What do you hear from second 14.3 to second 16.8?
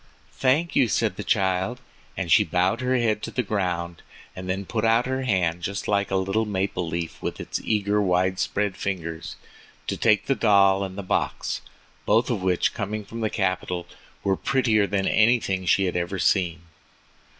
prettier than anything she had ever seen.